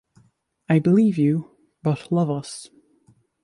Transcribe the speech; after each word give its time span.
I 0.67 0.79
believe 0.79 1.19
you, 1.19 1.55
but, 1.83 2.11
love 2.11 2.31
us! 2.31 2.71